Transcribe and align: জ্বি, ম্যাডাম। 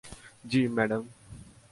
জ্বি, 0.49 0.61
ম্যাডাম। 0.67 1.03